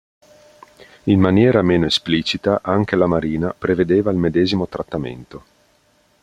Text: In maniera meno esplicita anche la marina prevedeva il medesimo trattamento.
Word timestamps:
In 1.03 1.19
maniera 1.19 1.61
meno 1.61 1.85
esplicita 1.85 2.61
anche 2.63 2.95
la 2.95 3.05
marina 3.05 3.53
prevedeva 3.55 4.09
il 4.09 4.17
medesimo 4.17 4.65
trattamento. 4.67 5.43